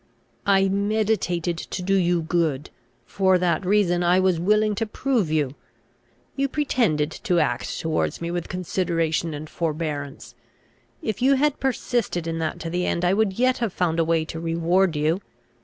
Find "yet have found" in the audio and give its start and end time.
13.37-13.99